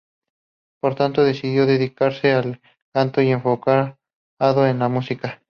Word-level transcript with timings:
Por 0.81 0.95
tanto, 0.95 1.23
decidió 1.23 1.67
dedicarse 1.67 2.31
al 2.31 2.59
canto 2.91 3.21
y 3.21 3.25
se 3.25 3.31
enfocó 3.33 3.69
en 4.39 4.79
la 4.79 4.89
música. 4.89 5.39